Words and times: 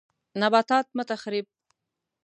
نباتات 0.41 0.85
مه 0.97 1.03
تخریب 1.11 1.45